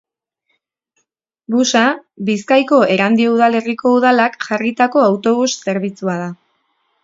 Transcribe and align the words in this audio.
Busa 1.55 1.83
Bizkaiko 2.31 2.81
Erandio 2.95 3.35
udalerriko 3.35 3.95
udalak 4.01 4.41
jarritako 4.49 5.07
autobus 5.13 5.49
zerbitzua 5.71 6.21
da. 6.27 6.31